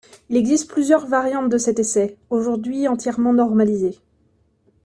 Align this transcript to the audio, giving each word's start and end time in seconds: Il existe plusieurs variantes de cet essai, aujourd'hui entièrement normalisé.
Il 0.29 0.35
existe 0.35 0.67
plusieurs 0.67 1.05
variantes 1.05 1.47
de 1.51 1.59
cet 1.59 1.77
essai, 1.77 2.17
aujourd'hui 2.31 2.87
entièrement 2.87 3.33
normalisé. 3.33 3.99